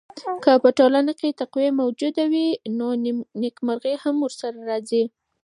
که 0.43 0.51
په 0.63 0.69
ټولنه 0.77 1.11
کي 1.19 1.29
تقوی 1.41 1.69
موجوده 1.81 2.23
وي 2.33 2.47
نو 2.77 2.87
نېکمرغي 3.41 3.95
هم 4.03 4.15
ورسره 4.21 4.57
راځي. 4.69 5.03